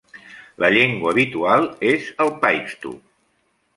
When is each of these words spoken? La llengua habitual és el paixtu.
La 0.63 0.69
llengua 0.75 1.11
habitual 1.15 1.67
és 1.93 2.09
el 2.25 2.33
paixtu. 2.47 2.95